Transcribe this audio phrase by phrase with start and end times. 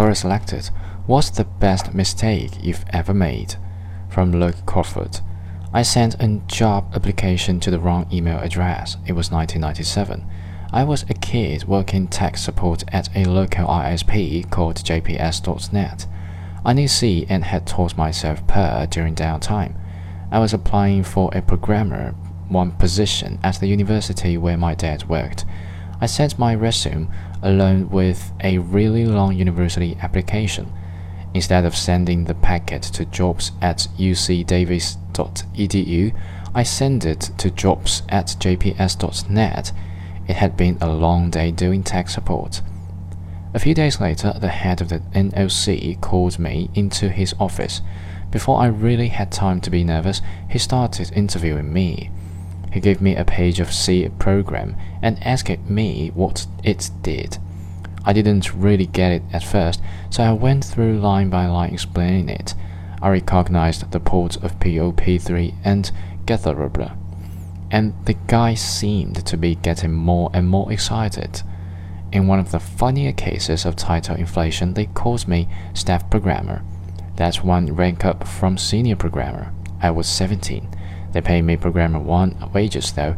[0.00, 0.70] Query selected.
[1.04, 3.56] What's the best mistake you've ever made?
[4.08, 5.20] From Luke Crawford.
[5.74, 8.96] I sent a job application to the wrong email address.
[9.06, 10.24] It was 1997.
[10.72, 16.06] I was a kid working tech support at a local ISP called JPS.net.
[16.64, 19.74] I knew C and had taught myself Perl during downtime.
[20.30, 22.14] I was applying for a programmer
[22.48, 25.44] one position at the university where my dad worked.
[26.00, 27.08] I sent my resume
[27.42, 30.72] along with a really long university application.
[31.34, 35.00] Instead of sending the packet to jobs at ucdavis.edu,
[36.52, 39.72] I sent it to jobs at jps.net.
[40.26, 42.62] It had been a long day doing tech support.
[43.52, 47.80] A few days later, the head of the NOC called me into his office.
[48.30, 52.10] Before I really had time to be nervous, he started interviewing me.
[52.72, 57.38] He gave me a page of C program and asked me what it did.
[58.04, 62.28] I didn't really get it at first, so I went through line by line explaining
[62.28, 62.54] it.
[63.02, 65.90] I recognized the ports of POP3 and
[66.24, 66.96] Gatherabla,
[67.70, 71.42] and the guy seemed to be getting more and more excited.
[72.12, 76.62] In one of the funnier cases of title inflation, they called me staff programmer.
[77.16, 79.52] That's one rank up from senior programmer.
[79.82, 80.68] I was 17.
[81.12, 83.16] They pay me programmer one wages though.